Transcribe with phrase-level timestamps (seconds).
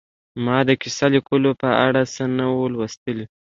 [0.43, 3.13] ما د کیسه لیکلو په اړه څه نه وو لوستي